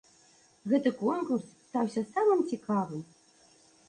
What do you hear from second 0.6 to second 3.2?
Гэты конкурс стаўся самым цікавым.